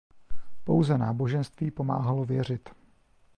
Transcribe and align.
Pouze 0.65 0.97
náboženství 0.97 1.71
pomáhalo 1.71 2.25
věřit. 2.25 2.69